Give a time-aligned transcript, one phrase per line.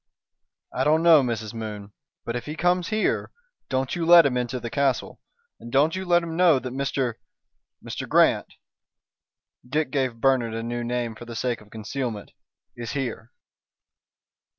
[0.73, 1.53] "I don't know, Mrs.
[1.53, 1.93] Moon.
[2.25, 3.29] But if he comes here,
[3.69, 5.21] don't you let him into the castle
[5.59, 7.17] and don't you let him know that Mr.
[7.85, 8.09] Mr.
[8.09, 8.51] Grant"
[9.63, 12.31] Dick gave Bernard a new name for the sake of concealment
[12.75, 13.31] "is here."